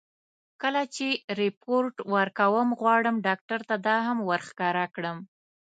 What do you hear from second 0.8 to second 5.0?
چې رېپورټ ورکوم، غواړم ډاکټر ته دا هم ور ښکاره